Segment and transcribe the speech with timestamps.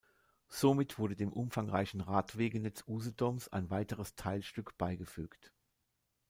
[0.49, 5.53] Somit wurde dem umfangreichen Radwegenetz Usedoms ein weiteres Teilstück beigefügt.